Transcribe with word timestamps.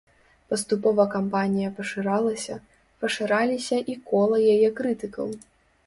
Паступова 0.53 1.05
кампанія 1.15 1.69
пашыралася, 1.81 2.59
пашыраліся 3.05 3.77
і 3.95 4.03
кола 4.13 4.37
яе 4.57 4.67
крытыкаў. 4.83 5.27